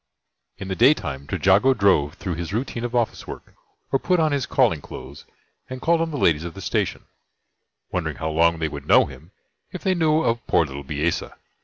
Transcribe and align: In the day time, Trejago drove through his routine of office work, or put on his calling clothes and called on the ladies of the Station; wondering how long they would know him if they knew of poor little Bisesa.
In 0.57 0.67
the 0.67 0.75
day 0.75 0.95
time, 0.95 1.27
Trejago 1.27 1.75
drove 1.75 2.15
through 2.15 2.33
his 2.33 2.53
routine 2.55 2.83
of 2.83 2.95
office 2.95 3.27
work, 3.27 3.53
or 3.91 3.99
put 3.99 4.19
on 4.19 4.31
his 4.31 4.47
calling 4.47 4.81
clothes 4.81 5.25
and 5.69 5.79
called 5.79 6.01
on 6.01 6.09
the 6.09 6.17
ladies 6.17 6.43
of 6.43 6.55
the 6.55 6.59
Station; 6.61 7.05
wondering 7.91 8.15
how 8.15 8.31
long 8.31 8.57
they 8.57 8.67
would 8.67 8.87
know 8.87 9.05
him 9.05 9.29
if 9.71 9.83
they 9.83 9.93
knew 9.93 10.23
of 10.23 10.47
poor 10.47 10.65
little 10.65 10.83
Bisesa. 10.83 11.35